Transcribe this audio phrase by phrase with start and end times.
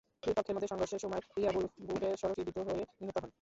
[0.23, 3.29] দুই পক্ষের মধ্যে সংঘর্ষের সময় রিয়াবুল বুকে সড়কি বিদ্ধ হয়ে নিহত হন।